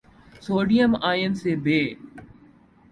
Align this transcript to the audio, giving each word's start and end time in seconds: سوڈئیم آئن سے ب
سوڈئیم 0.43 0.91
آئن 1.09 1.31
سے 1.41 1.51
ب 1.63 1.65